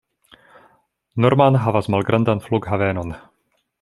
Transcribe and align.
Norman 1.25 1.59
havas 1.65 1.91
malgrandan 1.97 2.43
flughavenon. 2.47 3.15